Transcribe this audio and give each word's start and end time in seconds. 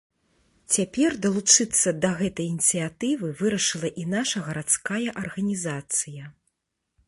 Цяпер 0.77 1.11
далучыцца 1.25 1.93
да 2.05 2.09
гэтай 2.23 2.47
ініцыятывы 2.53 3.31
вырашыла 3.43 3.93
і 4.05 4.09
наша 4.17 4.37
гарадская 4.49 5.07
арганізацыя. 5.25 6.23